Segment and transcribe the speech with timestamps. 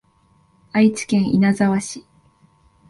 [0.71, 2.07] 愛知県稲沢市